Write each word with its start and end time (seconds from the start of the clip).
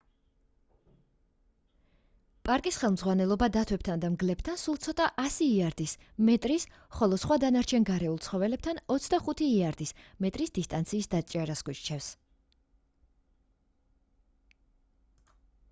პარკის 2.47 2.79
ხელმძღვანელობა 2.83 3.49
დათვებთან 3.57 4.01
და 4.05 4.09
მგლებთან 4.13 4.57
სულ 4.61 4.79
ცოტა 4.85 5.09
100 5.25 5.49
იარდის/მეტრის 5.49 6.65
ხოლო 6.99 7.19
სხვა 7.25 7.37
დანარჩენ 7.43 7.85
გარეულ 7.91 8.17
ცხოველებთან 8.29 8.81
25 8.95 9.43
იარდის/მეტრის 9.49 10.55
დისტანციის 10.59 11.11
დაჭერას 11.13 11.61
გვირჩევს 11.69 12.07